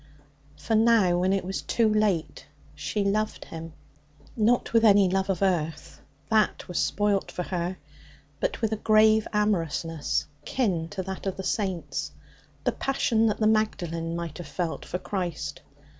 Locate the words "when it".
1.19-1.45